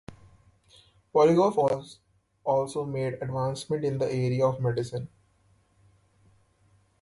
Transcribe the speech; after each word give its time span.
Pirogov 1.13 1.99
also 2.43 2.85
made 2.87 3.19
advancements 3.21 3.85
in 3.87 3.97
other 3.97 4.07
areas 4.07 4.41
of 4.41 4.59
medicine. 4.59 5.07